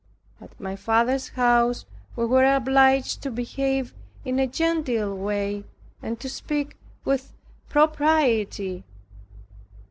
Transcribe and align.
At 0.41 0.59
my 0.59 0.75
father's 0.75 1.27
house 1.29 1.85
we 2.15 2.25
were 2.25 2.43
obliged 2.55 3.21
to 3.21 3.29
behave 3.29 3.93
in 4.25 4.39
a 4.39 4.47
genteel 4.47 5.15
way, 5.15 5.63
and 6.01 6.19
to 6.21 6.27
speak 6.27 6.75
with 7.05 7.33
propriety. 7.69 8.83